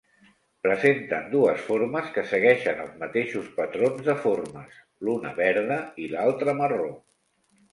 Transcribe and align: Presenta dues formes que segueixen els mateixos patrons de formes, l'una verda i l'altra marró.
Presenta 0.67 1.17
dues 1.33 1.59
formes 1.65 2.07
que 2.15 2.23
segueixen 2.31 2.81
els 2.85 2.95
mateixos 3.03 3.51
patrons 3.59 4.01
de 4.09 4.17
formes, 4.25 4.81
l'una 5.09 5.35
verda 5.45 5.79
i 6.07 6.09
l'altra 6.17 6.61
marró. 6.63 6.91